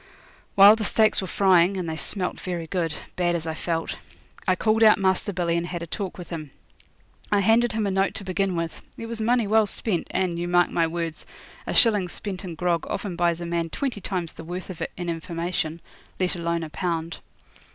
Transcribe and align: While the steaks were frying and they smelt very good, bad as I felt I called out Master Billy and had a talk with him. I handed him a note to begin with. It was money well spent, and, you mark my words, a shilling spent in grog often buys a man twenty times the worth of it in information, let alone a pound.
While 0.55 0.75
the 0.75 0.83
steaks 0.83 1.21
were 1.21 1.27
frying 1.27 1.77
and 1.77 1.87
they 1.87 1.95
smelt 1.95 2.39
very 2.39 2.65
good, 2.65 2.95
bad 3.15 3.35
as 3.35 3.45
I 3.45 3.53
felt 3.53 3.97
I 4.47 4.55
called 4.55 4.81
out 4.81 4.97
Master 4.97 5.31
Billy 5.31 5.55
and 5.55 5.67
had 5.67 5.83
a 5.83 5.85
talk 5.85 6.17
with 6.17 6.31
him. 6.31 6.49
I 7.31 7.41
handed 7.41 7.73
him 7.73 7.85
a 7.85 7.91
note 7.91 8.15
to 8.15 8.23
begin 8.23 8.55
with. 8.55 8.81
It 8.97 9.05
was 9.05 9.21
money 9.21 9.45
well 9.45 9.67
spent, 9.67 10.07
and, 10.09 10.39
you 10.39 10.47
mark 10.47 10.71
my 10.71 10.87
words, 10.87 11.27
a 11.67 11.73
shilling 11.75 12.07
spent 12.09 12.43
in 12.43 12.55
grog 12.55 12.87
often 12.89 13.15
buys 13.15 13.41
a 13.41 13.45
man 13.45 13.69
twenty 13.69 14.01
times 14.01 14.33
the 14.33 14.43
worth 14.43 14.71
of 14.71 14.81
it 14.81 14.91
in 14.97 15.07
information, 15.07 15.81
let 16.19 16.35
alone 16.35 16.63
a 16.63 16.71
pound. 16.71 17.19